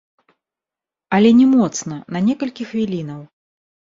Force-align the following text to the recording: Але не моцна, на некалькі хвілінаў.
Але 1.17 1.29
не 1.41 1.45
моцна, 1.51 1.95
на 2.15 2.19
некалькі 2.31 2.67
хвілінаў. 2.73 3.21